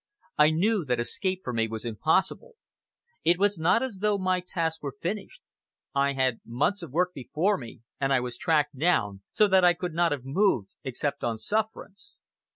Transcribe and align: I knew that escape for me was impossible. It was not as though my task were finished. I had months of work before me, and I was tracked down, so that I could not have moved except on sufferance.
I 0.35 0.49
knew 0.49 0.83
that 0.85 0.99
escape 0.99 1.41
for 1.43 1.53
me 1.53 1.67
was 1.67 1.85
impossible. 1.85 2.55
It 3.23 3.37
was 3.37 3.59
not 3.59 3.83
as 3.83 3.99
though 4.01 4.17
my 4.17 4.39
task 4.39 4.81
were 4.81 4.95
finished. 4.99 5.43
I 5.93 6.13
had 6.13 6.41
months 6.43 6.81
of 6.81 6.89
work 6.91 7.13
before 7.13 7.55
me, 7.55 7.81
and 7.99 8.11
I 8.11 8.19
was 8.19 8.35
tracked 8.35 8.75
down, 8.79 9.21
so 9.31 9.47
that 9.47 9.63
I 9.63 9.75
could 9.75 9.93
not 9.93 10.11
have 10.11 10.25
moved 10.25 10.73
except 10.83 11.23
on 11.23 11.37
sufferance. 11.37 12.17